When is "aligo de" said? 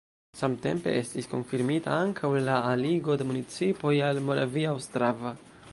2.71-3.29